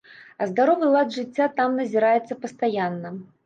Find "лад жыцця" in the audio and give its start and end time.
0.95-1.49